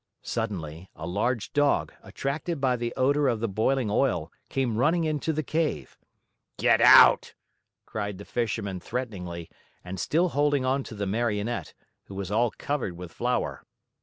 [0.23, 5.31] Suddenly, a large Dog, attracted by the odor of the boiling oil, came running into
[5.31, 5.95] the cave.
[6.57, 7.35] "Get out!"
[7.85, 9.47] cried the Fisherman threateningly
[9.83, 11.75] and still holding onto the Marionette,
[12.05, 13.63] who was all covered with flour.